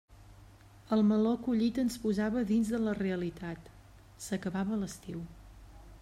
El 0.95 1.01
meló 1.09 1.33
collit 1.47 1.75
ens 1.83 1.97
posava 2.05 2.41
dins 2.51 2.71
de 2.75 2.79
la 2.85 2.95
realitat: 3.01 3.69
s'acabava 4.29 4.79
l'estiu. 4.85 5.21